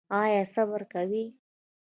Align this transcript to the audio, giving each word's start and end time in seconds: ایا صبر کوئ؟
ایا 0.21 0.43
صبر 0.53 0.81
کوئ؟ 0.91 1.23